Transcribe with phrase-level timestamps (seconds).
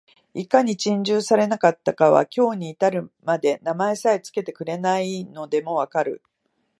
[0.33, 6.23] いかに珍重されなかったかは、今日に至るまで名前さえつけてくれないのでも分かる